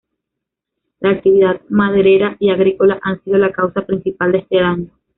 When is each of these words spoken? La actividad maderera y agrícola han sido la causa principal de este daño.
La 0.99 1.11
actividad 1.11 1.61
maderera 1.69 2.35
y 2.39 2.49
agrícola 2.49 2.97
han 3.03 3.23
sido 3.23 3.37
la 3.37 3.51
causa 3.51 3.85
principal 3.85 4.31
de 4.31 4.39
este 4.39 4.57
daño. 4.57 4.87